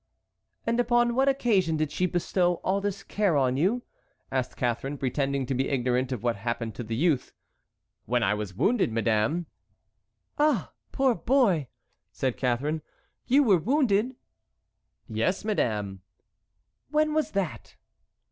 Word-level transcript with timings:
"And 0.65 0.79
upon 0.79 1.13
what 1.13 1.29
occasion 1.29 1.77
did 1.77 1.91
she 1.91 2.07
bestow 2.07 2.55
all 2.63 2.81
this 2.81 3.03
care 3.03 3.37
on 3.37 3.55
you?" 3.55 3.83
asked 4.31 4.57
Catharine, 4.57 4.97
pretending 4.97 5.45
to 5.45 5.53
be 5.53 5.69
ignorant 5.69 6.11
of 6.11 6.23
what 6.23 6.37
had 6.37 6.41
happened 6.41 6.73
to 6.73 6.83
the 6.83 6.95
youth. 6.95 7.33
"When 8.07 8.23
I 8.23 8.33
was 8.33 8.55
wounded, 8.55 8.91
madame." 8.91 9.45
"Ah, 10.39 10.71
poor 10.91 11.13
boy!" 11.13 11.67
said 12.11 12.35
Catharine, 12.35 12.81
"you 13.27 13.43
were 13.43 13.59
wounded?" 13.59 14.15
"Yes, 15.07 15.45
madame." 15.45 16.01
"When 16.89 17.13
was 17.13 17.29
that?" 17.33 17.75